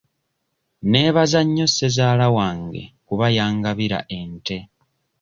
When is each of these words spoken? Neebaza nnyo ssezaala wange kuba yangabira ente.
Neebaza 0.89 1.39
nnyo 1.45 1.65
ssezaala 1.69 2.27
wange 2.35 2.83
kuba 3.07 3.25
yangabira 3.37 3.99
ente. 4.19 4.57